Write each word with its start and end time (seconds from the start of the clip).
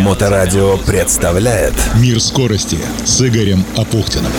Моторадио 0.00 0.78
представляет 0.78 1.74
Мир 2.00 2.20
скорости 2.20 2.78
с 3.04 3.20
Игорем 3.20 3.64
Апухтиным. 3.76 4.32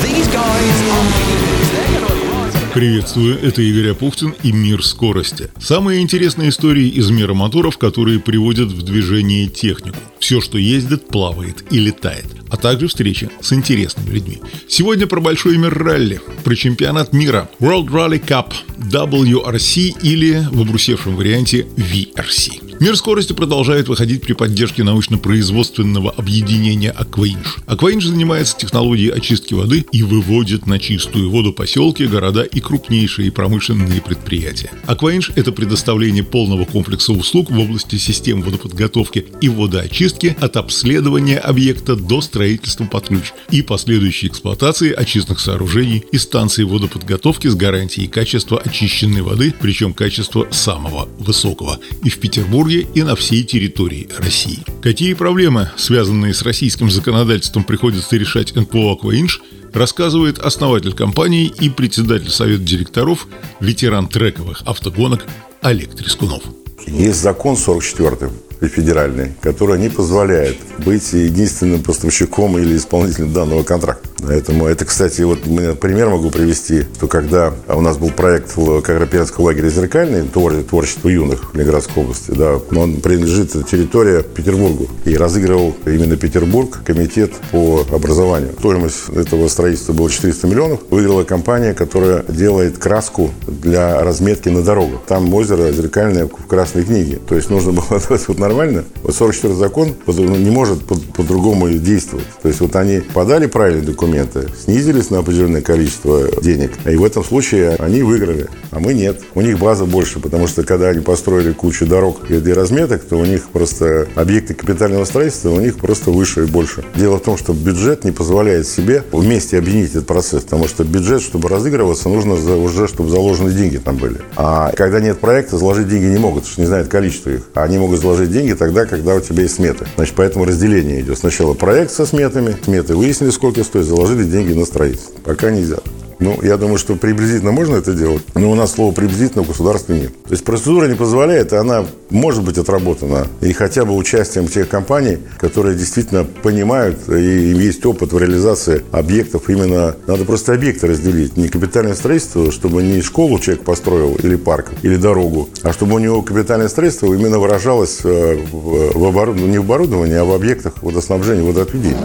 Приветствую, 2.74 3.40
это 3.42 3.62
Игорь 3.62 3.92
Апухтин 3.92 4.36
и 4.44 4.52
«Мир 4.52 4.84
скорости». 4.84 5.50
Самые 5.58 6.02
интересные 6.02 6.50
истории 6.50 6.90
из 6.90 7.12
мира 7.12 7.34
моторов, 7.34 7.78
которые 7.78 8.20
приводят 8.20 8.70
в 8.70 8.82
движение 8.82 9.48
технику. 9.48 9.98
Все, 10.20 10.42
что 10.42 10.58
ездит, 10.58 11.08
плавает 11.08 11.64
и 11.72 11.80
летает. 11.80 12.26
А 12.54 12.56
также 12.56 12.88
встречи 12.88 13.32
с 13.42 13.52
интересными 13.52 14.12
людьми. 14.12 14.40
Сегодня 14.68 15.08
про 15.08 15.20
большой 15.20 15.58
мир 15.58 15.76
ралли, 15.76 16.22
про 16.44 16.56
чемпионат 16.56 17.12
мира 17.12 17.50
World 17.60 17.88
Rally 17.88 18.24
Cup, 18.24 18.54
WRC 18.78 19.96
или 20.04 20.48
в 20.52 20.62
обрусевшем 20.62 21.16
варианте 21.16 21.66
VRC. 21.78 22.78
Мир 22.80 22.96
скорости 22.96 23.34
продолжает 23.34 23.88
выходить 23.88 24.22
при 24.22 24.34
поддержке 24.34 24.84
научно-производственного 24.84 26.12
объединения 26.12 26.92
«Акваинж». 26.92 27.58
«Акваинж» 27.66 28.06
занимается 28.06 28.58
технологией 28.58 29.10
очистки 29.10 29.54
воды 29.54 29.86
и 29.92 30.04
выводит 30.04 30.68
на 30.68 30.78
чистую 30.80 31.32
воду 31.32 31.54
поселки, 31.54 32.06
города 32.06 32.44
и 32.44 32.60
крупнейшие 32.60 33.32
промышленные 33.32 34.02
предприятия. 34.02 34.70
«Акваинж»— 34.86 35.32
это 35.36 35.52
предоставление 35.52 36.24
полного 36.24 36.66
комплекса 36.66 37.14
услуг 37.14 37.50
в 37.50 37.58
области 37.58 37.96
систем 37.96 38.42
водоподготовки 38.42 39.26
и 39.42 39.50
водоочистки 39.50 40.36
от 40.40 40.58
обследования 40.58 41.38
объекта 41.38 41.96
до 41.96 42.22
строительства 42.22 42.43
под 42.88 43.08
ключ 43.08 43.34
и 43.50 43.62
последующей 43.62 44.28
эксплуатации 44.28 44.92
очистных 44.92 45.40
сооружений 45.40 46.06
и 46.12 46.18
станций 46.18 46.66
водоподготовки 46.66 47.48
с 47.48 47.56
гарантией 47.56 48.08
качества 48.08 48.60
очищенной 48.60 49.22
воды, 49.22 49.54
причем 49.60 49.94
качества 49.94 50.48
самого 50.52 51.08
высокого. 51.18 51.80
И 52.04 52.10
в 52.10 52.20
Петербурге 52.20 52.88
и 52.94 53.04
на 53.04 53.16
всей 53.16 53.44
территории 53.44 54.10
России. 54.18 54.60
Какие 54.82 55.14
проблемы, 55.14 55.72
связанные 55.78 56.34
с 56.34 56.42
российским 56.42 56.90
законодательством, 56.90 57.64
приходится 57.64 58.16
решать 58.18 58.56
НПО 58.56 58.94
«Акваинж», 58.94 59.42
рассказывает 59.74 60.40
основатель 60.40 60.94
компании 60.94 61.52
и 61.60 61.70
председатель 61.70 62.30
совета 62.30 62.64
директоров, 62.64 63.28
ветеран 63.60 64.08
трековых 64.08 64.62
автогонок 64.66 65.26
Олег 65.62 65.96
Трескунов. 65.96 66.44
Есть 66.86 67.22
закон 67.22 67.58
44 67.58 68.30
федеральный, 68.68 69.32
который 69.42 69.80
не 69.80 69.90
позволяет 69.90 70.58
быть 70.80 71.14
единственным 71.14 71.84
поставщиком 71.84 72.58
или 72.58 72.78
исполнителем 72.78 73.34
данного 73.34 73.64
контракта. 73.64 74.13
Поэтому 74.28 74.68
это, 74.68 74.86
кстати, 74.86 75.22
вот 75.22 75.42
пример 75.80 76.10
могу 76.10 76.30
привести, 76.30 76.86
что 76.96 77.08
когда 77.08 77.54
у 77.68 77.82
нас 77.82 77.98
был 77.98 78.10
проект 78.10 78.54
Кагропенского 78.54 79.46
лагеря 79.46 79.70
«Зеркальный», 79.70 80.24
творчество 80.24 81.10
юных 81.10 81.54
в 81.54 81.56
Ленинградской 81.56 82.04
области, 82.04 82.32
да, 82.32 82.60
он 82.76 83.02
принадлежит 83.02 83.52
территория 83.70 84.24
Петербургу. 84.24 84.88
И 85.06 85.16
разыгрывал 85.16 85.76
именно 85.86 86.18
Петербург 86.18 86.80
комитет 86.84 87.34
по 87.52 87.86
образованию. 87.92 88.54
Стоимость 88.58 89.10
этого 89.10 89.48
строительства 89.48 89.94
была 89.94 90.10
400 90.10 90.48
миллионов. 90.48 90.80
Выиграла 90.90 91.24
компания, 91.24 91.74
которая 91.74 92.24
делает 92.24 92.78
краску 92.78 93.32
для 93.48 94.02
разметки 94.04 94.50
на 94.50 94.62
дорогу. 94.62 95.02
Там 95.08 95.34
озеро 95.34 95.72
зеркальное 95.72 96.26
в 96.26 96.48
красной 96.48 96.84
книге. 96.84 97.20
То 97.28 97.36
есть 97.36 97.50
нужно 97.50 97.72
было 97.74 98.02
вот 98.28 98.40
нормально. 98.40 98.86
Вот 99.04 99.16
44 99.16 99.54
закон 99.56 99.96
ну, 100.08 100.36
не 100.36 100.52
может 100.52 100.84
по-другому 100.86 101.70
действовать. 101.70 102.26
То 102.42 102.48
есть 102.48 102.62
вот 102.62 102.76
они 102.76 103.00
подали 103.00 103.48
правильный 103.48 103.86
документ, 103.86 104.13
документы, 104.14 104.48
снизились 104.64 105.10
на 105.10 105.20
определенное 105.20 105.62
количество 105.62 106.30
денег. 106.42 106.72
И 106.86 106.96
в 106.96 107.04
этом 107.04 107.24
случае 107.24 107.76
они 107.80 108.04
выиграли, 108.04 108.48
а 108.72 108.80
мы 108.80 108.94
нет. 108.94 109.22
У 109.34 109.42
них 109.42 109.60
база 109.60 109.86
больше, 109.86 110.20
потому 110.20 110.48
что 110.48 110.64
когда 110.64 110.90
они 110.90 111.02
построили 111.02 111.52
кучу 111.52 111.86
дорог 111.86 112.30
и 112.30 112.54
разметок, 112.54 113.04
то 113.04 113.18
у 113.18 113.26
них 113.26 113.50
просто 113.50 114.08
объекты 114.16 114.54
капитального 114.54 115.06
строительства 115.06 115.50
у 115.50 115.60
них 115.60 115.78
просто 115.78 116.12
выше 116.12 116.44
и 116.44 116.46
больше. 116.46 116.84
Дело 116.96 117.18
в 117.18 117.24
том, 117.24 117.38
что 117.38 117.54
бюджет 117.54 118.04
не 118.04 118.12
позволяет 118.12 118.68
себе 118.68 119.04
вместе 119.12 119.58
объединить 119.58 119.92
этот 119.92 120.06
процесс, 120.06 120.44
потому 120.44 120.68
что 120.68 120.84
бюджет, 120.84 121.22
чтобы 121.22 121.50
разыгрываться, 121.50 122.10
нужно 122.10 122.34
уже, 122.34 122.88
чтобы 122.88 123.10
заложены 123.10 123.52
деньги 123.52 123.78
там 123.78 123.98
были. 123.98 124.18
А 124.36 124.72
когда 124.76 125.00
нет 125.00 125.20
проекта, 125.20 125.58
заложить 125.58 125.88
деньги 125.88 126.06
не 126.06 126.20
могут, 126.20 126.44
потому 126.44 126.54
что 126.54 126.62
не 126.62 126.68
знают 126.68 126.88
количество 126.88 127.30
их. 127.32 127.42
А 127.56 127.64
они 127.64 127.78
могут 127.78 128.00
заложить 128.00 128.32
деньги 128.32 128.54
тогда, 128.54 128.86
когда 128.86 129.16
у 129.16 129.20
тебя 129.20 129.44
есть 129.44 129.56
сметы. 129.56 129.88
Значит, 129.96 130.14
поэтому 130.16 130.46
разделение 130.46 131.02
идет. 131.02 131.18
Сначала 131.18 131.54
проект 131.54 131.92
со 131.92 132.06
сметами, 132.06 132.56
сметы 132.64 132.96
выяснили, 132.96 133.32
сколько 133.32 133.64
стоит, 133.64 133.86
заложить 133.86 134.03
положили 134.04 134.26
деньги 134.26 134.52
на 134.52 134.66
строительство. 134.66 135.14
Пока 135.24 135.50
нельзя. 135.50 135.78
Ну, 136.20 136.40
я 136.42 136.58
думаю, 136.58 136.78
что 136.78 136.96
приблизительно 136.96 137.52
можно 137.52 137.76
это 137.76 137.94
делать, 137.94 138.24
но 138.34 138.50
у 138.50 138.56
нас 138.56 138.72
слова 138.72 138.94
приблизительно 138.94 139.44
в 139.44 139.48
государстве 139.48 140.00
нет. 140.00 140.24
То 140.24 140.32
есть 140.32 140.46
процедура 140.46 140.88
не 140.88 140.96
позволяет, 140.96 141.52
и 141.52 141.58
она 141.58 141.86
может 142.10 142.44
быть 142.44 142.58
отработана. 142.58 143.28
И 143.42 143.52
хотя 143.52 143.84
бы 143.84 143.94
участием 143.94 144.48
тех 144.48 144.70
компаний, 144.70 145.18
которые 145.38 145.76
действительно 145.76 146.24
понимают 146.24 147.10
и 147.10 147.52
им 147.52 147.60
есть 147.60 147.86
опыт 147.86 148.14
в 148.14 148.18
реализации 148.18 148.84
объектов. 148.92 149.50
Именно 149.50 149.96
надо 150.08 150.24
просто 150.24 150.54
объекты 150.54 150.88
разделить. 150.88 151.36
Не 151.36 151.50
капитальное 151.50 151.96
строительство, 151.96 152.52
чтобы 152.52 152.84
не 152.84 153.02
школу 153.02 153.38
человек 153.40 153.66
построил 153.66 154.16
или 154.16 154.36
парк, 154.36 154.72
или 154.82 154.96
дорогу, 154.96 155.50
а 155.62 155.74
чтобы 155.74 155.96
у 155.96 156.00
него 156.00 156.22
капитальное 156.22 156.70
строительство 156.70 157.14
именно 157.14 157.40
выражалось 157.40 158.00
э, 158.06 158.38
в 158.52 159.06
оборудовании, 159.06 159.52
не 159.52 159.58
в 159.58 159.64
оборудовании, 159.64 160.16
а 160.16 160.24
в 160.24 160.32
объектах 160.32 160.74
водоснабжения, 160.82 161.44
водоотведения. 161.44 161.98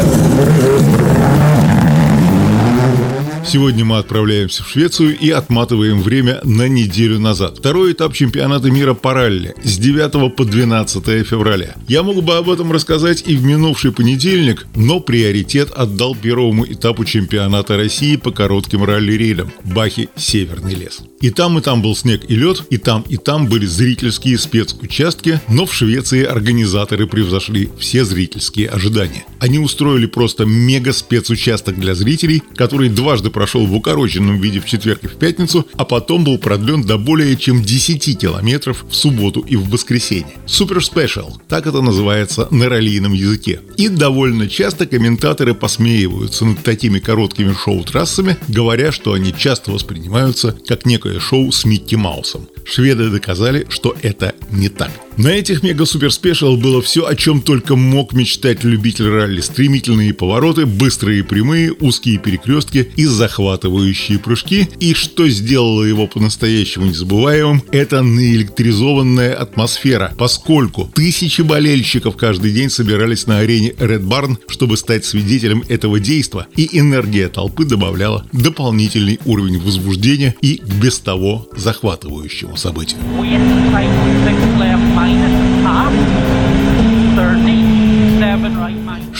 Obrigado. 0.00 1.37
Сегодня 3.50 3.82
мы 3.82 3.96
отправляемся 3.96 4.62
в 4.62 4.68
Швецию 4.68 5.18
и 5.18 5.30
отматываем 5.30 6.02
время 6.02 6.38
на 6.44 6.68
неделю 6.68 7.18
назад. 7.18 7.56
Второй 7.56 7.92
этап 7.92 8.12
чемпионата 8.12 8.70
мира 8.70 8.92
по 8.92 9.14
ралли 9.14 9.54
с 9.64 9.78
9 9.78 10.36
по 10.36 10.44
12 10.44 11.26
февраля. 11.26 11.74
Я 11.88 12.02
мог 12.02 12.22
бы 12.22 12.36
об 12.36 12.50
этом 12.50 12.70
рассказать 12.72 13.22
и 13.26 13.34
в 13.36 13.44
минувший 13.44 13.90
понедельник, 13.90 14.66
но 14.76 15.00
приоритет 15.00 15.70
отдал 15.70 16.14
первому 16.14 16.66
этапу 16.66 17.06
чемпионата 17.06 17.78
России 17.78 18.16
по 18.16 18.32
коротким 18.32 18.84
ралли-рейдам– 18.84 19.50
Бахи 19.64 20.10
Северный 20.14 20.74
лес. 20.74 21.00
И 21.22 21.30
там, 21.30 21.58
и 21.58 21.62
там 21.62 21.80
был 21.80 21.96
снег 21.96 22.26
и 22.28 22.34
лед, 22.34 22.64
и 22.68 22.76
там, 22.76 23.02
и 23.08 23.16
там 23.16 23.46
были 23.46 23.64
зрительские 23.64 24.38
спецучастки, 24.38 25.40
но 25.48 25.64
в 25.64 25.72
Швеции 25.72 26.22
организаторы 26.22 27.06
превзошли 27.06 27.70
все 27.78 28.04
зрительские 28.04 28.68
ожидания. 28.68 29.24
Они 29.40 29.58
устроили 29.58 30.04
просто 30.04 30.44
мега-спецучасток 30.44 31.80
для 31.80 31.94
зрителей, 31.94 32.42
который 32.54 32.90
дважды 32.90 33.30
прошел 33.38 33.66
в 33.66 33.72
укороченном 33.72 34.40
виде 34.40 34.58
в 34.58 34.66
четверг 34.66 35.04
и 35.04 35.06
в 35.06 35.14
пятницу, 35.14 35.64
а 35.74 35.84
потом 35.84 36.24
был 36.24 36.38
продлен 36.38 36.82
до 36.82 36.98
более 36.98 37.36
чем 37.36 37.62
10 37.62 38.18
километров 38.18 38.84
в 38.90 38.96
субботу 38.96 39.38
и 39.38 39.54
в 39.54 39.68
воскресенье. 39.70 40.34
Супер 40.44 40.84
спешл, 40.84 41.38
так 41.46 41.68
это 41.68 41.80
называется 41.80 42.48
на 42.50 42.68
раллийном 42.68 43.12
языке. 43.12 43.60
И 43.76 43.88
довольно 43.88 44.48
часто 44.48 44.86
комментаторы 44.86 45.54
посмеиваются 45.54 46.46
над 46.46 46.64
такими 46.64 46.98
короткими 46.98 47.52
шоу-трассами, 47.52 48.36
говоря, 48.48 48.90
что 48.90 49.12
они 49.12 49.32
часто 49.32 49.70
воспринимаются 49.70 50.56
как 50.66 50.84
некое 50.84 51.20
шоу 51.20 51.52
с 51.52 51.64
Микки 51.64 51.94
Маусом. 51.94 52.48
Шведы 52.64 53.08
доказали, 53.08 53.66
что 53.68 53.94
это 54.02 54.34
не 54.50 54.68
так. 54.68 54.90
На 55.18 55.30
этих 55.30 55.64
мега-супер-спешл 55.64 56.56
было 56.56 56.80
все, 56.80 57.04
о 57.04 57.16
чем 57.16 57.42
только 57.42 57.74
мог 57.74 58.12
мечтать 58.12 58.62
любитель 58.62 59.08
ралли. 59.08 59.40
Стремительные 59.40 60.14
повороты, 60.14 60.64
быстрые 60.64 61.24
прямые, 61.24 61.72
узкие 61.72 62.18
перекрестки 62.18 62.92
и 62.94 63.04
захватывающие 63.04 64.20
прыжки. 64.20 64.68
И 64.78 64.94
что 64.94 65.28
сделало 65.28 65.82
его 65.82 66.06
по-настоящему 66.06 66.86
незабываемым, 66.86 67.64
это 67.72 68.02
наэлектризованная 68.04 69.34
атмосфера, 69.34 70.14
поскольку 70.16 70.88
тысячи 70.94 71.42
болельщиков 71.42 72.16
каждый 72.16 72.52
день 72.52 72.70
собирались 72.70 73.26
на 73.26 73.38
арене 73.38 73.70
Red 73.70 74.04
Barn, 74.04 74.36
чтобы 74.46 74.76
стать 74.76 75.04
свидетелем 75.04 75.64
этого 75.68 75.98
действа, 75.98 76.46
и 76.54 76.78
энергия 76.78 77.28
толпы 77.28 77.64
добавляла 77.64 78.24
дополнительный 78.32 79.18
уровень 79.24 79.58
возбуждения 79.60 80.36
и 80.42 80.62
без 80.80 81.00
того 81.00 81.48
захватывающему 81.56 82.56
событию. 82.56 83.00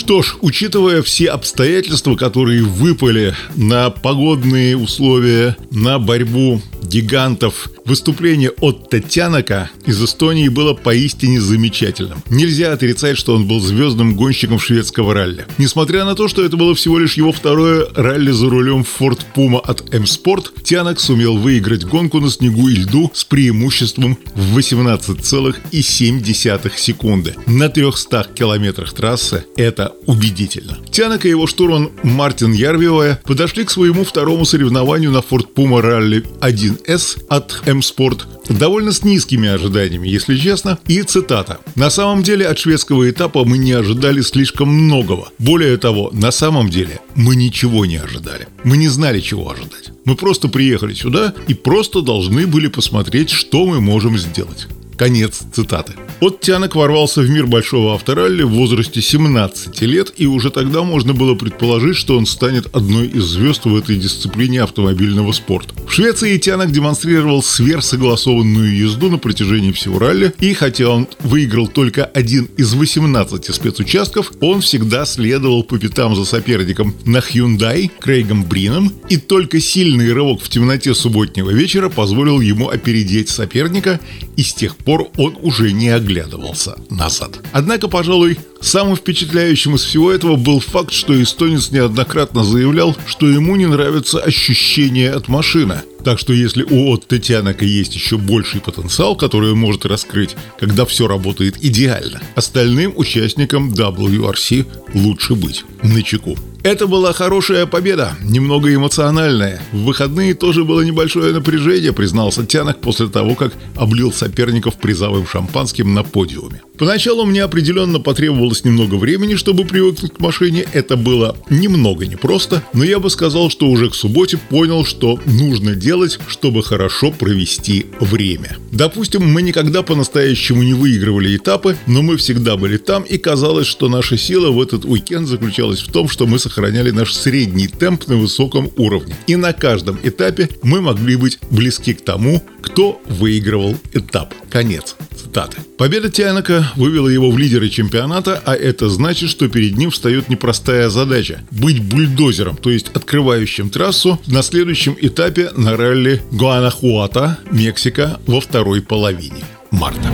Что 0.09 0.23
ж, 0.23 0.37
учитывая 0.41 1.03
все 1.03 1.27
обстоятельства, 1.29 2.15
которые 2.15 2.63
выпали 2.63 3.35
на 3.57 3.91
погодные 3.91 4.77
условия, 4.77 5.57
на 5.71 5.99
борьбу 5.99 6.63
гигантов. 6.83 7.69
Выступление 7.89 8.51
от 8.61 8.91
Татьянака 8.91 9.71
из 9.87 10.05
Эстонии 10.05 10.49
было 10.49 10.75
поистине 10.75 11.41
замечательным. 11.41 12.23
Нельзя 12.29 12.73
отрицать, 12.73 13.17
что 13.17 13.35
он 13.35 13.49
был 13.49 13.61
звездным 13.61 14.15
гонщиком 14.15 14.61
шведского 14.61 15.15
ралли. 15.15 15.47
Несмотря 15.57 16.05
на 16.05 16.15
то, 16.15 16.29
что 16.29 16.45
это 16.45 16.59
было 16.59 16.75
всего 16.75 16.99
лишь 16.99 17.15
его 17.15 17.33
второе 17.33 17.87
ралли 17.95 18.31
за 18.31 18.51
рулем 18.51 18.85
Ford 18.99 19.21
Puma 19.35 19.59
от 19.59 19.95
M-Sport, 19.95 20.63
Тянок 20.63 21.01
сумел 21.01 21.39
выиграть 21.39 21.85
гонку 21.85 22.21
на 22.21 22.31
снегу 22.31 22.69
и 22.69 22.75
льду 22.75 23.11
с 23.15 23.25
преимуществом 23.25 24.19
в 24.35 24.59
18,7 24.59 26.77
секунды. 26.77 27.37
На 27.47 27.71
300 27.71 28.27
километрах 28.35 28.93
трассы 28.93 29.47
это 29.57 29.95
убедительно. 30.05 30.77
Тянок 30.91 31.25
и 31.25 31.31
его 31.31 31.47
штурман 31.47 31.89
Мартин 32.03 32.53
Ярвиоя 32.53 33.19
подошли 33.25 33.65
к 33.65 33.71
своему 33.71 34.05
второму 34.05 34.45
соревнованию 34.45 35.11
на 35.11 35.19
Ford 35.19 35.47
Puma 35.57 35.81
Rally 35.83 36.27
1 36.41 36.69
1С 36.69 37.19
от 37.29 37.63
М-спорт, 37.79 38.27
довольно 38.49 38.93
с 38.93 39.05
низкими 39.05 39.49
ожиданиями, 39.49 40.09
если 40.09 40.37
честно, 40.37 40.79
и 40.89 41.03
цитата. 41.03 41.59
«На 41.77 41.91
самом 41.91 42.23
деле 42.23 42.47
от 42.47 42.59
шведского 42.59 43.09
этапа 43.09 43.45
мы 43.45 43.57
не 43.57 43.73
ожидали 43.73 44.21
слишком 44.21 44.69
многого. 44.69 45.29
Более 45.39 45.77
того, 45.77 46.11
на 46.13 46.33
самом 46.33 46.69
деле 46.69 47.01
мы 47.15 47.37
ничего 47.37 47.87
не 47.87 47.97
ожидали. 47.97 48.49
Мы 48.65 48.77
не 48.77 48.89
знали, 48.89 49.21
чего 49.21 49.51
ожидать. 49.51 49.91
Мы 50.05 50.17
просто 50.17 50.49
приехали 50.49 50.95
сюда 50.95 51.35
и 51.47 51.55
просто 51.55 52.03
должны 52.03 52.47
были 52.47 52.67
посмотреть, 52.67 53.31
что 53.31 53.65
мы 53.65 53.81
можем 53.81 54.19
сделать». 54.19 54.67
Конец 54.99 55.43
цитаты. 55.53 55.95
От 56.21 56.41
Тянок 56.41 56.75
ворвался 56.75 57.21
в 57.21 57.31
мир 57.31 57.47
большого 57.47 57.95
авторалли 57.95 58.43
в 58.43 58.51
возрасте 58.51 59.01
17 59.01 59.81
лет, 59.83 60.13
и 60.17 60.27
уже 60.27 60.51
тогда 60.51 60.83
можно 60.83 61.15
было 61.15 61.37
предположить, 61.37 61.97
что 61.97 62.19
он 62.19 62.27
станет 62.27 62.75
одной 62.75 63.07
из 63.07 63.23
звезд 63.23 63.65
в 63.65 63.77
этой 63.77 63.97
дисциплине 63.97 64.63
автомобильного 64.63 65.31
спорта. 65.31 65.75
В 65.87 65.93
Швеции 65.93 66.37
Тянок 66.39 66.73
демонстрировал 66.73 67.45
сверхсогласованную 67.45 68.77
езду 68.77 69.09
на 69.09 69.19
протяжении 69.19 69.71
всего 69.71 70.01
ралли, 70.01 70.35
и 70.41 70.53
хотя 70.55 70.89
он 70.89 71.07
выиграл 71.21 71.69
только 71.69 72.05
один 72.05 72.49
из 72.57 72.75
18 72.75 73.55
спецучастков, 73.55 74.33
он 74.41 74.61
всегда 74.61 75.07
следовал 75.07 75.63
по 75.63 75.79
пятам 75.79 76.17
за 76.17 76.25
соперником 76.25 76.97
на 77.05 77.19
Hyundai 77.19 77.89
Крейгом 78.01 78.45
Брином, 78.45 78.93
и 79.09 79.17
только 79.17 79.61
сильный 79.61 80.13
рывок 80.13 80.43
в 80.43 80.49
темноте 80.49 80.93
субботнего 80.95 81.51
вечера 81.51 81.89
позволил 81.89 82.41
ему 82.41 82.69
опередить 82.69 83.29
соперника, 83.29 84.01
и 84.39 84.45
с 84.45 84.55
тех 84.55 84.77
пор 84.77 85.11
он 85.17 85.37
уже 85.43 85.73
не 85.73 85.89
оглядывался 85.89 86.77
назад. 86.91 87.41
Однако, 87.53 87.89
пожалуй, 87.89 88.39
самым 88.61 88.95
впечатляющим 88.95 89.75
из 89.75 89.83
всего 89.83 90.13
этого 90.13 90.37
был 90.37 90.61
факт, 90.61 90.93
что 90.93 91.21
эстонец 91.21 91.73
неоднократно 91.73 92.45
заявлял, 92.45 92.97
что 93.05 93.29
ему 93.29 93.57
не 93.57 93.67
нравится 93.67 94.21
ощущение 94.21 95.11
от 95.11 95.27
машины. 95.27 95.83
Так 96.05 96.21
что 96.21 96.33
если 96.33 96.63
у 96.63 96.93
Отто 96.93 97.19
Тянака 97.19 97.65
есть 97.65 97.97
еще 97.97 98.17
больший 98.17 98.61
потенциал, 98.61 99.17
который 99.17 99.51
он 99.51 99.59
может 99.59 99.85
раскрыть, 99.85 100.37
когда 100.57 100.87
все 100.87 101.09
работает 101.09 101.57
идеально, 101.61 102.23
остальным 102.37 102.93
участникам 102.97 103.73
WRC 103.73 104.67
лучше 104.95 105.35
быть 105.35 105.65
на 105.83 106.01
чеку. 106.05 106.37
Это 106.63 106.87
была 106.87 107.13
хорошая 107.13 107.67
победа, 107.67 108.17
немного 108.21 108.75
эмоциональная. 108.75 109.63
В 109.73 109.85
выходные 109.85 110.35
тоже 110.35 110.65
было 110.65 110.81
небольшое 110.81 111.33
напряжение, 111.33 111.93
признался 111.93 112.45
Тянок 112.45 112.81
после 112.81 113.09
того, 113.09 113.37
как 113.37 113.53
облил 113.77 114.13
соперников 114.13 114.77
призовым 114.77 115.27
шампанским 115.27 115.95
на 115.95 116.03
подиуме. 116.03 116.63
Поначалу 116.79 117.25
мне 117.25 117.43
определенно 117.43 117.99
потребовалось 117.99 118.65
немного 118.65 118.95
времени, 118.95 119.35
чтобы 119.35 119.65
привыкнуть 119.65 120.15
к 120.15 120.21
машине. 120.21 120.65
Это 120.73 120.97
было 120.97 121.37
немного 121.51 122.07
непросто, 122.07 122.63
но 122.73 122.85
я 122.85 123.01
бы 123.01 123.11
сказал, 123.11 123.51
что 123.51 123.69
уже 123.69 123.91
к 123.91 123.95
субботе 123.95 124.39
понял, 124.39 124.85
что 124.85 125.19
нужно 125.27 125.75
делать, 125.75 126.21
чтобы 126.29 126.63
хорошо 126.63 127.11
провести 127.11 127.87
время. 127.99 128.57
Допустим, 128.71 129.27
мы 129.27 129.43
никогда 129.43 129.83
по-настоящему 129.83 130.63
не 130.63 130.75
выигрывали 130.75 131.37
этапы, 131.37 131.77
но 131.87 132.03
мы 132.03 132.17
всегда 132.17 132.57
были 132.57 132.77
там, 132.77 133.03
и 133.03 133.19
казалось, 133.19 133.67
что 133.67 133.89
наша 133.89 134.17
сила 134.17 134.51
в 134.51 134.63
этот 134.63 134.85
уикенд 134.85 135.27
заключалась 135.27 135.81
в 135.81 135.91
том, 135.91 136.09
что 136.09 136.27
мы 136.27 136.39
сохраняли 136.39 136.93
наш 136.93 137.13
средний 137.13 137.67
темп 137.67 138.07
на 138.07 138.17
высоком 138.17 138.71
уровне. 138.77 139.17
И 139.27 139.35
на 139.35 139.53
каждом 139.53 139.99
этапе 140.05 140.49
мы 140.63 140.81
могли 140.81 141.17
быть 141.17 141.39
близки 141.51 141.93
к 141.95 142.03
тому, 142.03 142.43
кто 142.61 143.01
выигрывал 143.07 143.77
этап. 143.93 144.35
Конец 144.51 144.97
цитаты. 145.15 145.59
Победа 145.77 146.11
Тянака 146.11 146.73
вывела 146.77 147.09
его 147.09 147.31
в 147.31 147.39
лидеры 147.39 147.69
чемпионата, 147.69 148.43
а 148.45 148.55
это 148.55 148.89
значит, 148.89 149.31
что 149.31 149.49
перед 149.49 149.77
ним 149.77 149.91
встает 149.91 150.29
непростая 150.29 150.89
задача– 150.89 151.43
быть 151.51 151.83
бульдозером, 151.83 152.57
то 152.57 152.71
есть 152.71 152.89
открывающим 152.95 153.71
трассу 153.71 154.21
на 154.27 154.43
следующем 154.43 154.97
этапе 155.01 155.51
на 155.57 155.77
ралли 155.77 156.23
Гуанахуата, 156.33 157.39
Мексика, 157.51 158.21
во 158.27 158.41
второй 158.41 158.83
половине 158.83 159.45
марта. 159.71 160.11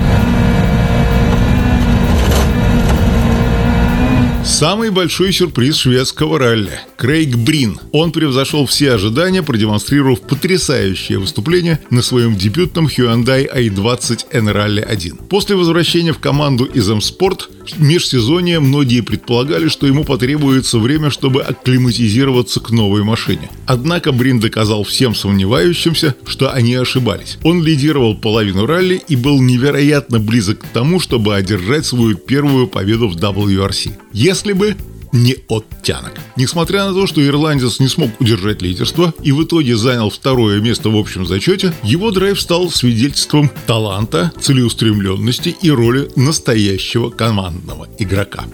Самый 4.45 4.91
большой 4.91 5.33
сюрприз 5.33 5.77
шведского 5.77 6.39
ралли– 6.39 6.79
Крейг 6.99 7.35
Брин. 7.35 7.79
Он 7.93 8.13
превзошел 8.13 8.67
все 8.67 8.93
ожидания, 8.93 9.43
продемонстрировав 9.43 10.21
потрясающее 10.21 11.19
выступление 11.19 11.81
на 11.89 12.03
своем 12.03 12.37
дебютном 12.37 12.87
Hyundai 12.87 13.49
i20 13.51 14.27
N 14.33 14.49
Rally 14.51 14.83
1. 14.83 15.17
После 15.31 15.57
возвращения 15.57 16.13
в 16.13 16.19
команду 16.19 16.67
из 16.67 16.89
M-Sport 16.91 17.45
межсезонье 17.79 18.61
многие 18.61 19.01
предполагали, 19.01 19.69
что 19.69 19.87
ему 19.87 20.05
потребуется 20.05 20.79
время, 20.79 21.11
чтобы 21.11 21.41
акклиматизироваться 21.41 22.61
к 22.61 22.71
новой 22.71 23.03
машине. 23.03 23.51
Однако 23.65 24.13
Брин 24.13 24.41
доказал 24.41 24.85
всем 24.85 25.15
сомневающимся, 25.15 26.17
что 26.27 26.53
они 26.53 26.75
ошибались. 26.75 27.39
Он 27.43 27.63
лидировал 27.63 28.15
половину 28.15 28.67
ралли 28.67 29.03
и 29.09 29.17
был 29.17 29.41
невероятно 29.41 30.21
близок 30.21 30.61
к 30.61 30.67
тому, 30.67 31.01
чтобы 31.01 31.35
одержать 31.35 31.87
свою 31.87 32.19
первую 32.19 32.69
победу 32.69 33.09
в 33.09 33.17
WRC 33.17 33.95
если 34.15 34.34
бы 34.43 34.77
не 35.15 35.37
оттянок. 35.49 36.13
Несмотря 36.37 36.87
на 36.87 36.93
то, 36.93 37.07
что 37.07 37.25
ирландец 37.25 37.79
не 37.79 37.89
смог 37.89 38.11
удержать 38.21 38.61
лидерство 38.63 39.15
и 39.23 39.31
в 39.31 39.45
итоге 39.45 39.77
занял 39.77 40.11
второе 40.11 40.61
место 40.61 40.91
в 40.91 40.97
общем 40.97 41.25
зачете, 41.25 41.73
его 41.85 42.11
драйв 42.11 42.41
стал 42.41 42.69
свидетельством 42.69 43.51
таланта, 43.67 44.33
целеустремленности 44.41 45.57
и 45.63 45.71
роли 45.71 46.11
настоящего 46.17 47.11
командного 47.11 47.89
игрока. 47.99 48.45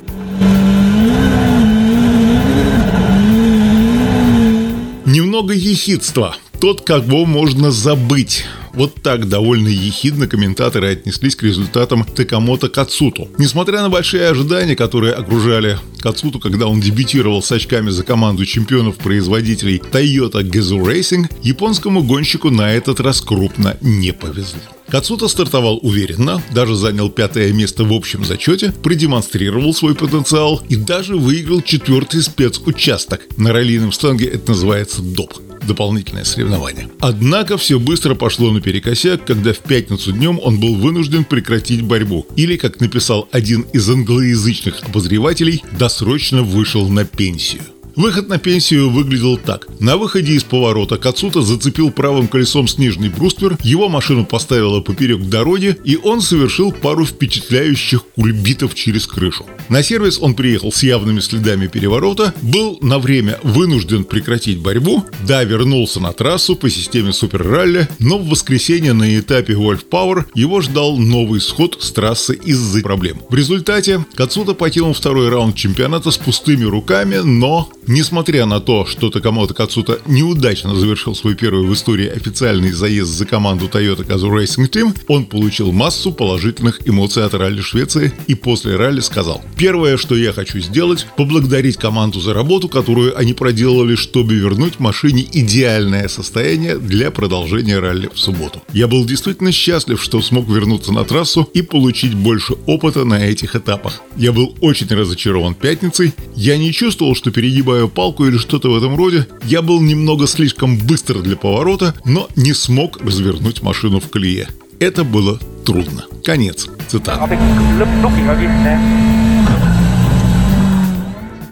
Немного 5.06 5.54
ехидства. 5.54 6.36
Тот, 6.60 6.82
кого 6.82 7.24
можно 7.24 7.70
забыть. 7.70 8.44
Вот 8.72 9.02
так 9.02 9.28
довольно 9.28 9.68
ехидно 9.68 10.26
комментаторы 10.26 10.92
отнеслись 10.92 11.36
к 11.36 11.42
результатам 11.42 12.04
Такамото 12.04 12.68
Кацуту. 12.68 13.28
Несмотря 13.38 13.82
на 13.82 13.90
большие 13.90 14.28
ожидания, 14.28 14.76
которые 14.76 15.14
окружали 15.14 15.78
Кацуту, 15.98 16.38
когда 16.38 16.66
он 16.66 16.80
дебютировал 16.80 17.42
с 17.42 17.52
очками 17.52 17.90
за 17.90 18.04
команду 18.04 18.46
чемпионов-производителей 18.46 19.78
Toyota 19.78 20.42
Gazoo 20.42 20.82
Racing, 20.82 21.26
японскому 21.42 22.02
гонщику 22.02 22.50
на 22.50 22.72
этот 22.72 23.00
раз 23.00 23.20
крупно 23.20 23.76
не 23.80 24.12
повезло. 24.12 24.60
Кацута 24.88 25.28
стартовал 25.28 25.78
уверенно, 25.82 26.42
даже 26.52 26.74
занял 26.74 27.10
пятое 27.10 27.52
место 27.52 27.84
в 27.84 27.92
общем 27.92 28.24
зачете, 28.24 28.72
продемонстрировал 28.72 29.72
свой 29.72 29.94
потенциал 29.94 30.62
и 30.68 30.74
даже 30.74 31.16
выиграл 31.16 31.62
четвертый 31.62 32.22
спецучасток. 32.22 33.20
На 33.36 33.52
раллийном 33.52 33.92
сленге 33.92 34.26
это 34.26 34.50
называется 34.50 35.00
доп 35.02 35.34
дополнительное 35.66 36.24
соревнование. 36.24 36.88
Однако 37.00 37.56
все 37.56 37.78
быстро 37.78 38.14
пошло 38.14 38.50
наперекосяк, 38.50 39.24
когда 39.24 39.52
в 39.52 39.58
пятницу 39.58 40.12
днем 40.12 40.40
он 40.42 40.60
был 40.60 40.74
вынужден 40.74 41.24
прекратить 41.24 41.82
борьбу. 41.82 42.26
Или, 42.36 42.56
как 42.56 42.80
написал 42.80 43.28
один 43.32 43.62
из 43.72 43.88
англоязычных 43.88 44.82
обозревателей, 44.84 45.62
досрочно 45.78 46.42
вышел 46.42 46.88
на 46.88 47.04
пенсию. 47.04 47.62
Выход 48.00 48.30
на 48.30 48.38
пенсию 48.38 48.88
выглядел 48.88 49.36
так. 49.36 49.68
На 49.78 49.98
выходе 49.98 50.32
из 50.32 50.42
поворота 50.42 50.96
Кацута 50.96 51.42
зацепил 51.42 51.90
правым 51.90 52.28
колесом 52.28 52.66
снежный 52.66 53.10
бруствер, 53.10 53.58
его 53.62 53.90
машину 53.90 54.24
поставило 54.24 54.80
поперек 54.80 55.20
дороги, 55.28 55.76
и 55.84 55.98
он 56.02 56.22
совершил 56.22 56.72
пару 56.72 57.04
впечатляющих 57.04 58.02
кульбитов 58.16 58.74
через 58.74 59.06
крышу. 59.06 59.44
На 59.68 59.82
сервис 59.82 60.18
он 60.18 60.32
приехал 60.32 60.72
с 60.72 60.82
явными 60.82 61.20
следами 61.20 61.66
переворота, 61.66 62.32
был 62.40 62.78
на 62.80 62.98
время 62.98 63.38
вынужден 63.42 64.04
прекратить 64.04 64.60
борьбу, 64.60 65.04
да, 65.28 65.44
вернулся 65.44 66.00
на 66.00 66.14
трассу 66.14 66.56
по 66.56 66.70
системе 66.70 67.12
Супер 67.12 67.46
Ралли, 67.46 67.86
но 67.98 68.16
в 68.16 68.30
воскресенье 68.30 68.94
на 68.94 69.18
этапе 69.18 69.52
Wolf 69.52 69.84
Power 69.90 70.24
его 70.34 70.62
ждал 70.62 70.96
новый 70.96 71.42
сход 71.42 71.76
с 71.78 71.92
трассы 71.92 72.34
из-за 72.34 72.80
проблем. 72.80 73.20
В 73.28 73.34
результате 73.34 74.06
Кацута 74.14 74.54
покинул 74.54 74.94
второй 74.94 75.28
раунд 75.28 75.54
чемпионата 75.54 76.10
с 76.10 76.16
пустыми 76.16 76.64
руками, 76.64 77.16
но 77.16 77.70
Несмотря 77.92 78.46
на 78.46 78.60
то, 78.60 78.86
что 78.86 79.10
Такамото 79.10 79.52
Кацута 79.52 79.98
неудачно 80.06 80.76
завершил 80.76 81.16
свой 81.16 81.34
первый 81.34 81.66
в 81.66 81.74
истории 81.74 82.06
официальный 82.06 82.70
заезд 82.70 83.10
за 83.10 83.26
команду 83.26 83.66
Toyota 83.66 84.06
Gazoo 84.06 84.30
Racing 84.30 84.70
Team, 84.70 84.96
он 85.08 85.24
получил 85.24 85.72
массу 85.72 86.12
положительных 86.12 86.86
эмоций 86.86 87.24
от 87.24 87.34
ралли 87.34 87.60
Швеции 87.60 88.12
и 88.28 88.36
после 88.36 88.76
ралли 88.76 89.00
сказал 89.00 89.42
«Первое, 89.56 89.96
что 89.96 90.14
я 90.14 90.32
хочу 90.32 90.60
сделать, 90.60 91.04
поблагодарить 91.16 91.78
команду 91.78 92.20
за 92.20 92.32
работу, 92.32 92.68
которую 92.68 93.18
они 93.18 93.34
проделали, 93.34 93.96
чтобы 93.96 94.34
вернуть 94.34 94.78
машине 94.78 95.26
идеальное 95.32 96.06
состояние 96.06 96.78
для 96.78 97.10
продолжения 97.10 97.80
ралли 97.80 98.08
в 98.14 98.20
субботу. 98.20 98.62
Я 98.72 98.86
был 98.86 99.04
действительно 99.04 99.50
счастлив, 99.50 100.00
что 100.00 100.22
смог 100.22 100.48
вернуться 100.48 100.92
на 100.92 101.02
трассу 101.02 101.50
и 101.54 101.62
получить 101.62 102.14
больше 102.14 102.54
опыта 102.66 103.04
на 103.04 103.26
этих 103.26 103.56
этапах. 103.56 104.00
Я 104.16 104.30
был 104.30 104.54
очень 104.60 104.86
разочарован 104.86 105.56
пятницей, 105.56 106.14
я 106.36 106.56
не 106.56 106.72
чувствовал, 106.72 107.16
что 107.16 107.32
перегибаю 107.32 107.79
перегибаю 107.80 107.88
палку 107.88 108.26
или 108.26 108.38
что-то 108.38 108.70
в 108.70 108.76
этом 108.76 108.96
роде. 108.96 109.26
Я 109.44 109.62
был 109.62 109.80
немного 109.80 110.26
слишком 110.26 110.78
быстр 110.78 111.20
для 111.22 111.36
поворота, 111.36 111.94
но 112.04 112.28
не 112.36 112.52
смог 112.54 113.00
развернуть 113.00 113.62
машину 113.62 114.00
в 114.00 114.08
колее. 114.08 114.48
Это 114.80 115.04
было 115.04 115.38
трудно. 115.64 116.04
Конец 116.24 116.68
цитаты. 116.88 117.38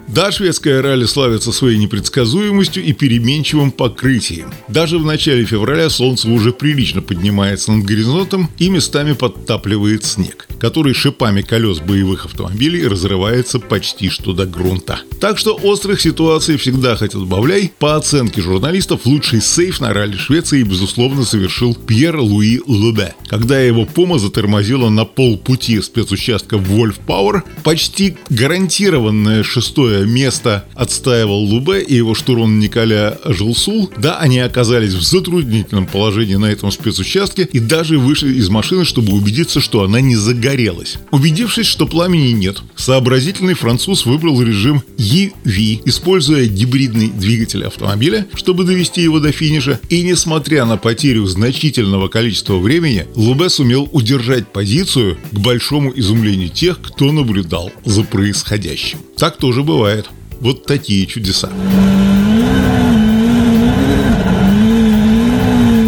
Да, 0.07 0.31
шведская 0.31 0.81
ралли 0.81 1.05
славится 1.05 1.51
своей 1.51 1.77
непредсказуемостью 1.77 2.83
и 2.83 2.93
переменчивым 2.93 3.71
покрытием. 3.71 4.51
Даже 4.67 4.97
в 4.97 5.05
начале 5.05 5.45
февраля 5.45 5.89
солнце 5.89 6.27
уже 6.29 6.51
прилично 6.51 7.01
поднимается 7.01 7.71
над 7.71 7.85
горизонтом 7.85 8.49
и 8.57 8.69
местами 8.69 9.13
подтапливает 9.13 10.03
снег, 10.03 10.47
который 10.59 10.93
шипами 10.93 11.41
колес 11.41 11.79
боевых 11.79 12.25
автомобилей 12.25 12.87
разрывается 12.87 13.59
почти 13.59 14.09
что 14.09 14.33
до 14.33 14.45
грунта. 14.45 14.99
Так 15.19 15.37
что 15.37 15.55
острых 15.55 16.01
ситуаций 16.01 16.57
всегда 16.57 16.95
хоть 16.95 17.15
отбавляй. 17.15 17.71
По 17.79 17.95
оценке 17.95 18.41
журналистов, 18.41 19.05
лучший 19.05 19.41
сейф 19.41 19.79
на 19.79 19.93
ралли 19.93 20.17
Швеции, 20.17 20.63
безусловно, 20.63 21.23
совершил 21.25 21.73
Пьер 21.75 22.17
Луи 22.17 22.59
Лубе. 22.65 23.15
Когда 23.27 23.59
его 23.59 23.85
Пома 23.85 24.19
затормозила 24.19 24.89
на 24.89 25.05
полпути 25.05 25.81
спецучастка 25.81 26.57
Вольф 26.57 26.99
Пауэр, 26.99 27.43
почти 27.63 28.17
гарантированное 28.29 29.43
шестое 29.43 30.05
место 30.05 30.65
отстаивал 30.75 31.43
Лубе 31.43 31.81
и 31.81 31.95
его 31.95 32.15
штурман 32.15 32.59
Николя 32.59 33.17
Жилсул. 33.25 33.91
Да, 33.97 34.17
они 34.17 34.39
оказались 34.39 34.93
в 34.93 35.01
затруднительном 35.01 35.87
положении 35.87 36.35
на 36.35 36.45
этом 36.45 36.71
спецучастке 36.71 37.47
и 37.51 37.59
даже 37.59 37.97
вышли 37.97 38.33
из 38.33 38.49
машины, 38.49 38.85
чтобы 38.85 39.13
убедиться, 39.13 39.59
что 39.59 39.83
она 39.83 40.01
не 40.01 40.15
загорелась. 40.15 40.48
Убедившись, 41.11 41.67
что 41.67 41.85
пламени 41.85 42.31
нет, 42.31 42.61
сообразительный 42.75 43.53
француз 43.53 44.05
выбрал 44.05 44.41
режим 44.41 44.83
EV, 44.97 45.81
используя 45.85 46.45
гибридный 46.45 47.09
двигатель 47.09 47.65
автомобиля, 47.65 48.27
чтобы 48.35 48.63
довести 48.63 49.01
его 49.01 49.19
до 49.19 49.31
финиша, 49.31 49.79
и 49.89 50.01
несмотря 50.01 50.65
на 50.65 50.77
потерю 50.77 51.25
значительного 51.25 52.07
количества 52.07 52.57
времени, 52.57 53.07
Лубе 53.15 53.49
сумел 53.49 53.89
удержать 53.91 54.51
позицию 54.51 55.17
к 55.31 55.39
большому 55.39 55.91
изумлению 55.95 56.49
тех, 56.49 56.81
кто 56.81 57.11
наблюдал 57.11 57.71
за 57.85 58.03
происходящим. 58.03 58.99
Так 59.17 59.37
тоже 59.37 59.63
бывает. 59.63 60.09
Вот 60.39 60.65
такие 60.65 61.05
чудеса. 61.05 61.49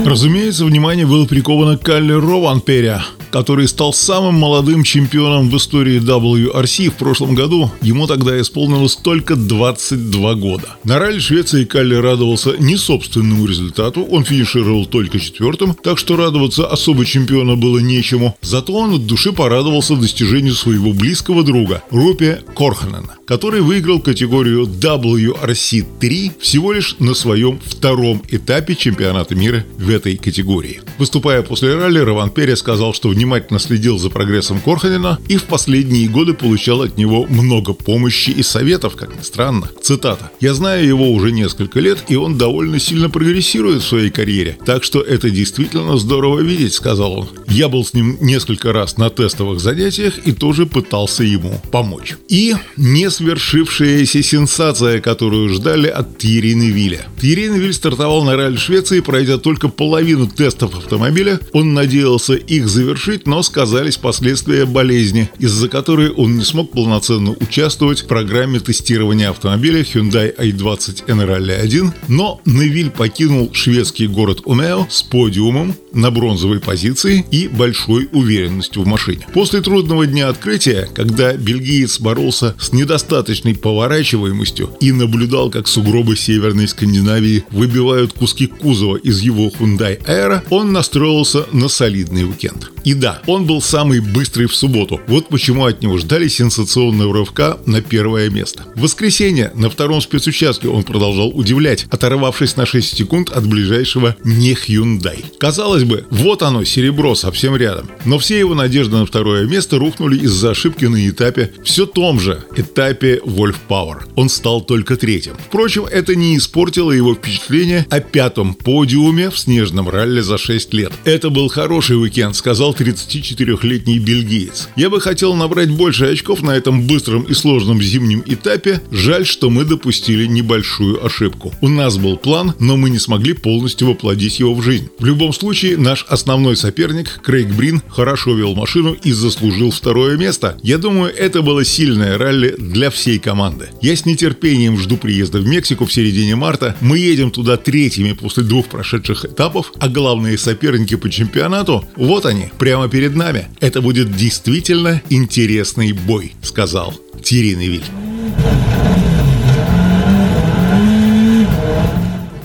Разумеется, 0.05 0.65
внимание 0.65 1.05
было 1.05 1.25
приковано 1.25 1.77
к 1.77 1.83
Калле 1.83 2.17
Рованперя, 2.17 3.01
который 3.31 3.67
стал 3.67 3.93
самым 3.93 4.35
молодым 4.35 4.83
чемпионом 4.83 5.50
в 5.50 5.57
истории 5.57 6.00
WRC 6.00 6.89
в 6.89 6.95
прошлом 6.95 7.35
году. 7.35 7.71
Ему 7.81 8.07
тогда 8.07 8.39
исполнилось 8.39 8.95
только 8.95 9.35
22 9.35 10.33
года. 10.35 10.75
На 10.83 11.00
ралли 11.00 11.19
Швеции 11.19 11.63
Калли 11.63 11.95
радовался 11.95 12.55
не 12.57 12.77
собственному 12.77 13.45
результату, 13.45 14.03
он 14.03 14.25
финишировал 14.25 14.85
только 14.85 15.19
четвертым, 15.19 15.73
так 15.73 15.97
что 15.97 16.15
радоваться 16.15 16.67
особо 16.67 17.05
чемпиона 17.05 17.55
было 17.55 17.79
нечему. 17.79 18.35
Зато 18.41 18.73
он 18.73 18.95
от 18.95 19.05
души 19.05 19.31
порадовался 19.31 19.95
достижению 19.95 20.53
своего 20.53 20.93
близкого 20.93 21.43
друга 21.43 21.83
Рупи 21.91 22.38
Корханена, 22.55 23.15
который 23.25 23.61
выиграл 23.61 24.00
категорию 24.00 24.65
WRC-3 24.65 26.33
всего 26.39 26.73
лишь 26.73 26.95
на 27.00 27.13
своем 27.13 27.59
втором 27.65 28.21
этапе 28.29 28.75
чемпионата 28.75 29.35
мира 29.35 29.65
в 29.77 29.89
этой 29.89 30.17
категории. 30.17 30.81
Выступая 30.97 31.41
после 31.41 31.75
ралли, 31.75 32.00
Раван 32.00 32.29
Пере 32.29 32.55
сказал, 32.55 32.93
что 32.93 33.09
внимательно 33.21 33.59
следил 33.59 33.99
за 33.99 34.09
прогрессом 34.09 34.59
Корханина 34.59 35.19
и 35.27 35.37
в 35.37 35.43
последние 35.43 36.09
годы 36.09 36.33
получал 36.33 36.81
от 36.81 36.97
него 36.97 37.27
много 37.29 37.73
помощи 37.73 38.31
и 38.31 38.41
советов, 38.41 38.95
как 38.95 39.15
ни 39.15 39.21
странно. 39.21 39.69
Цитата. 39.81 40.31
«Я 40.39 40.55
знаю 40.55 40.87
его 40.87 41.11
уже 41.11 41.31
несколько 41.31 41.79
лет, 41.79 41.99
и 42.07 42.15
он 42.15 42.39
довольно 42.39 42.79
сильно 42.79 43.11
прогрессирует 43.11 43.83
в 43.83 43.87
своей 43.87 44.09
карьере, 44.09 44.57
так 44.65 44.83
что 44.83 45.01
это 45.01 45.29
действительно 45.29 45.97
здорово 45.97 46.39
видеть»,— 46.39 46.73
сказал 46.81 47.13
он. 47.13 47.29
«Я 47.47 47.69
был 47.69 47.85
с 47.85 47.93
ним 47.93 48.17
несколько 48.21 48.73
раз 48.73 48.97
на 48.97 49.11
тестовых 49.11 49.59
занятиях 49.59 50.17
и 50.25 50.31
тоже 50.31 50.65
пытался 50.65 51.23
ему 51.23 51.61
помочь». 51.71 52.15
И 52.27 52.55
не 52.75 53.09
свершившаяся 53.11 54.23
сенсация, 54.23 54.99
которую 54.99 55.49
ждали 55.49 55.89
от 55.89 56.17
Тьерри 56.17 56.55
Невилля. 56.55 57.05
Тьерри 57.21 57.49
Невиль 57.49 57.73
стартовал 57.73 58.23
на 58.23 58.35
ралли 58.35 58.57
Швеции, 58.57 58.99
пройдя 59.01 59.37
только 59.37 59.67
половину 59.67 60.27
тестов 60.27 60.75
автомобиля. 60.75 61.39
Он 61.53 61.75
надеялся 61.75 62.33
их 62.33 62.67
завершить 62.67 63.10
завершить, 63.11 63.27
но 63.27 63.43
сказались 63.43 63.97
последствия 63.97 64.65
болезни, 64.65 65.29
из-за 65.39 65.67
которой 65.67 66.11
он 66.11 66.37
не 66.37 66.43
смог 66.43 66.71
полноценно 66.71 67.31
участвовать 67.31 68.01
в 68.01 68.07
программе 68.07 68.59
тестирования 68.59 69.29
автомобиля 69.29 69.81
Hyundai 69.81 70.35
i20 70.35 71.03
N-Rally 71.07 71.53
1, 71.53 71.93
но 72.07 72.41
Невиль 72.45 72.89
покинул 72.89 73.53
шведский 73.53 74.07
город 74.07 74.41
Умео 74.45 74.87
с 74.89 75.03
подиумом 75.03 75.75
на 75.93 76.11
бронзовой 76.11 76.59
позиции 76.59 77.25
и 77.31 77.47
большой 77.47 78.07
уверенностью 78.11 78.83
в 78.83 78.87
машине. 78.87 79.27
После 79.33 79.61
трудного 79.61 80.07
дня 80.07 80.29
открытия, 80.29 80.87
когда 80.93 81.33
бельгиец 81.33 81.99
боролся 81.99 82.55
с 82.59 82.71
недостаточной 82.71 83.55
поворачиваемостью 83.55 84.69
и 84.79 84.91
наблюдал, 84.91 85.49
как 85.49 85.67
сугробы 85.67 86.15
Северной 86.15 86.67
Скандинавии 86.67 87.43
выбивают 87.51 88.13
куски 88.13 88.47
кузова 88.47 88.97
из 88.97 89.19
его 89.21 89.49
Hyundai 89.49 90.01
Aero, 90.05 90.41
он 90.49 90.71
настроился 90.71 91.45
на 91.51 91.67
солидный 91.67 92.23
уикенд. 92.23 92.71
И 92.83 92.93
да, 93.01 93.20
он 93.25 93.48
был 93.48 93.62
самый 93.63 94.00
быстрый 94.00 94.46
в 94.46 94.55
субботу. 94.55 95.01
Вот 95.08 95.27
почему 95.27 95.65
от 95.65 95.81
него 95.81 95.98
ждали 95.98 96.27
сенсационного 96.27 97.12
рывка 97.12 97.58
на 97.65 97.81
первое 97.81 98.29
место. 98.29 98.63
В 98.75 98.81
воскресенье 98.81 99.51
на 99.55 99.72
втором 99.72 100.01
спецучастке 100.01 100.67
он 100.67 100.84
продолжал 100.84 101.29
удивлять, 101.29 101.88
оторвавшись 101.89 102.58
на 102.58 102.67
6 102.67 102.96
секунд 102.96 103.31
от 103.31 103.48
ближайшего 103.48 104.15
не 104.24 104.53
Hyundai. 104.53 105.25
Казалось 105.39 105.84
бы, 105.84 106.05
вот 106.12 106.43
оно, 106.43 106.63
серебро 106.63 107.15
совсем 107.15 107.55
рядом. 107.55 107.89
Но 108.05 108.20
все 108.20 108.38
его 108.38 108.53
надежды 108.53 108.96
на 108.96 109.08
второе 109.08 109.48
место 109.48 109.79
рухнули 109.79 110.20
из-за 110.20 110.51
ошибки 110.51 110.86
на 110.86 111.10
этапе, 111.10 111.51
все 111.63 111.88
том 111.88 112.20
же 112.20 112.43
этапе 112.55 113.20
Wolf 113.25 113.55
Power. 113.67 114.03
Он 114.15 114.29
стал 114.29 114.62
только 114.62 114.96
третьим. 114.96 115.34
Впрочем, 115.48 115.86
это 115.86 116.15
не 116.15 116.38
испортило 116.38 116.91
его 116.91 117.15
впечатление 117.15 117.88
о 117.89 118.00
пятом 118.00 118.53
подиуме 118.53 119.31
в 119.31 119.39
снежном 119.39 119.89
ралли 119.89 120.22
за 120.22 120.38
6 120.38 120.72
лет. 120.75 120.93
Это 121.03 121.31
был 121.31 121.48
хороший 121.50 122.00
уикенд, 122.00 122.36
сказал 122.36 122.75
30 122.75 122.90
34-летний 122.91 124.00
бельгиец. 124.00 124.69
Я 124.75 124.89
бы 124.89 125.01
хотел 125.01 125.33
набрать 125.36 125.69
больше 125.69 126.05
очков 126.05 126.41
на 126.41 126.51
этом 126.51 126.88
быстром 126.88 127.24
и 127.24 127.33
сложном 127.33 127.81
зимнем 127.81 128.24
этапе. 128.25 128.81
Жаль, 128.91 129.25
что 129.25 129.50
мы 129.50 129.65
допустили 129.65 130.25
небольшую 130.25 131.05
ошибку. 131.05 131.53
У 131.62 131.67
нас 131.67 131.98
был 131.98 132.17
план, 132.17 132.53
но 132.60 132.77
мы 132.77 132.89
не 132.89 133.00
смогли 133.00 133.33
полностью 133.33 133.89
воплотить 133.89 134.39
его 134.39 134.53
в 134.53 134.62
жизнь. 134.62 134.89
В 135.00 135.05
любом 135.05 135.33
случае, 135.33 135.77
наш 135.77 136.05
основной 136.07 136.55
соперник, 136.55 137.21
Крейг 137.24 137.50
Брин, 137.50 137.81
хорошо 137.89 138.33
вел 138.36 138.55
машину 138.55 138.95
и 139.03 139.12
заслужил 139.12 139.71
второе 139.71 140.17
место. 140.17 140.57
Я 140.62 140.77
думаю, 140.77 141.13
это 141.15 141.41
было 141.41 141.63
сильное 141.65 142.17
ралли 142.17 142.55
для 142.57 142.89
всей 142.89 143.19
команды. 143.19 143.69
Я 143.81 143.95
с 143.95 144.05
нетерпением 144.05 144.77
жду 144.77 144.98
приезда 144.98 145.39
в 145.39 145.45
Мексику 145.45 145.86
в 145.86 145.93
середине 145.93 146.36
марта. 146.36 146.75
Мы 146.81 146.98
едем 146.98 147.31
туда 147.31 147.57
третьими 147.57 148.13
после 148.13 148.43
двух 148.43 148.67
прошедших 148.67 149.25
этапов, 149.25 149.74
а 149.79 149.88
главные 149.88 150.38
соперники 150.38 150.95
по 150.95 151.10
чемпионату, 151.10 151.83
вот 151.95 152.25
они, 152.25 152.51
прямо 152.57 152.80
прямо 152.81 152.89
перед 152.89 153.15
нами. 153.15 153.47
Это 153.59 153.81
будет 153.81 154.15
действительно 154.15 155.01
интересный 155.09 155.91
бой, 155.91 156.33
сказал 156.41 156.93
Тири 157.23 157.55
Невиль. 157.55 157.83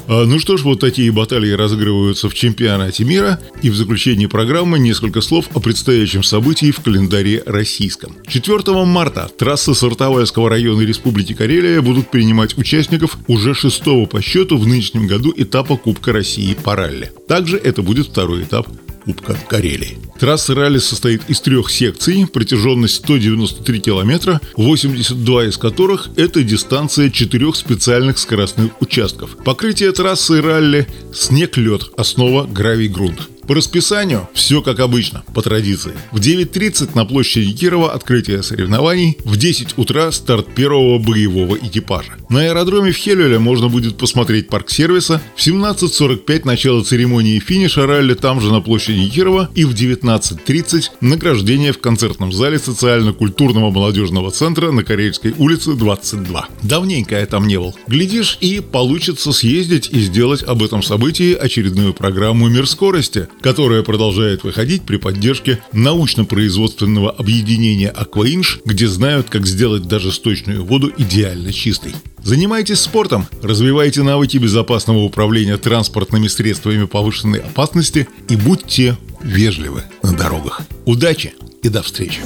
А, 0.08 0.24
ну 0.24 0.38
что 0.38 0.56
ж, 0.56 0.62
вот 0.62 0.80
такие 0.80 1.10
баталии 1.10 1.50
разыгрываются 1.50 2.28
в 2.28 2.34
чемпионате 2.34 3.04
мира. 3.04 3.40
И 3.62 3.70
в 3.70 3.76
заключении 3.76 4.26
программы 4.26 4.78
несколько 4.78 5.20
слов 5.20 5.46
о 5.54 5.60
предстоящем 5.60 6.22
событии 6.22 6.70
в 6.70 6.80
календаре 6.80 7.42
российском. 7.46 8.14
4 8.28 8.84
марта 8.84 9.28
трассы 9.36 9.74
Сартовальского 9.74 10.48
района 10.48 10.82
Республики 10.82 11.32
Карелия 11.32 11.80
будут 11.82 12.10
принимать 12.10 12.56
участников 12.56 13.18
уже 13.26 13.54
шестого 13.54 14.06
по 14.06 14.22
счету 14.22 14.58
в 14.58 14.66
нынешнем 14.66 15.06
году 15.06 15.32
этапа 15.36 15.76
Кубка 15.76 16.12
России 16.12 16.54
по 16.54 16.76
ралли. 16.76 17.10
Также 17.26 17.56
это 17.56 17.82
будет 17.82 18.06
второй 18.06 18.44
этап 18.44 18.68
Кубка 19.06 19.38
Карелии. 19.48 19.98
Трасса 20.18 20.52
ралли 20.56 20.78
состоит 20.78 21.22
из 21.28 21.40
трех 21.40 21.70
секций, 21.70 22.26
протяженность 22.26 22.96
193 22.96 23.80
километра, 23.80 24.40
82 24.56 25.44
из 25.44 25.56
которых– 25.56 26.08
это 26.16 26.42
дистанция 26.42 27.10
четырех 27.10 27.54
специальных 27.54 28.18
скоростных 28.18 28.82
участков. 28.82 29.36
Покрытие 29.44 29.92
трассы 29.92 30.42
ралли– 30.42 30.88
снег-лед, 31.14 31.82
основа 31.96 32.48
гравий-грунт. 32.48 33.35
По 33.46 33.54
расписанию 33.54 34.28
все 34.34 34.60
как 34.60 34.80
обычно, 34.80 35.22
по 35.32 35.40
традиции. 35.40 35.92
В 36.10 36.18
9.30 36.18 36.90
на 36.94 37.04
площади 37.04 37.52
Кирова 37.52 37.92
открытие 37.92 38.42
соревнований, 38.42 39.18
в 39.24 39.36
10 39.36 39.78
утра 39.78 40.10
старт 40.10 40.52
первого 40.54 40.98
боевого 40.98 41.56
экипажа. 41.56 42.12
На 42.28 42.40
аэродроме 42.40 42.90
в 42.90 42.96
Хелюле 42.96 43.38
можно 43.38 43.68
будет 43.68 43.98
посмотреть 43.98 44.48
парк 44.48 44.70
сервиса, 44.70 45.22
в 45.36 45.46
17.45 45.46 46.44
начало 46.44 46.82
церемонии 46.82 47.38
финиша 47.38 47.86
ралли 47.86 48.14
там 48.14 48.40
же 48.40 48.50
на 48.50 48.60
площади 48.60 49.08
Кирова 49.08 49.48
и 49.54 49.64
в 49.64 49.74
19.30 49.74 50.90
награждение 51.00 51.72
в 51.72 51.78
концертном 51.78 52.32
зале 52.32 52.58
социально-культурного 52.58 53.70
молодежного 53.70 54.32
центра 54.32 54.72
на 54.72 54.82
Карельской 54.82 55.34
улице 55.38 55.74
22. 55.74 56.48
Давненько 56.62 57.18
я 57.18 57.26
там 57.26 57.46
не 57.46 57.58
был. 57.58 57.76
Глядишь 57.86 58.38
и 58.40 58.60
получится 58.60 59.32
съездить 59.32 59.88
и 59.90 60.00
сделать 60.00 60.42
об 60.42 60.62
этом 60.64 60.82
событии 60.82 61.34
очередную 61.34 61.94
программу 61.94 62.48
«Мир 62.48 62.66
скорости», 62.66 63.28
которая 63.40 63.82
продолжает 63.82 64.44
выходить 64.44 64.82
при 64.82 64.96
поддержке 64.96 65.60
научно-производственного 65.72 67.10
объединения 67.10 67.88
«Акваинж», 67.88 68.60
где 68.64 68.88
знают, 68.88 69.28
как 69.28 69.46
сделать 69.46 69.84
даже 69.84 70.12
сточную 70.12 70.64
воду 70.64 70.92
идеально 70.96 71.52
чистой. 71.52 71.94
Занимайтесь 72.22 72.80
спортом, 72.80 73.26
развивайте 73.42 74.02
навыки 74.02 74.36
безопасного 74.38 74.98
управления 74.98 75.56
транспортными 75.56 76.28
средствами 76.28 76.84
повышенной 76.86 77.40
опасности 77.40 78.08
и 78.28 78.36
будьте 78.36 78.96
вежливы 79.22 79.82
на 80.02 80.12
дорогах. 80.12 80.62
Удачи 80.84 81.34
и 81.62 81.68
до 81.68 81.82
встречи! 81.82 82.20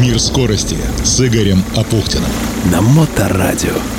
Мир 0.00 0.20
скорости 0.20 0.76
с 1.02 1.20
Игорем 1.20 1.62
Апухтиным. 1.74 2.30
На 2.70 2.80
Моторадио. 2.80 3.97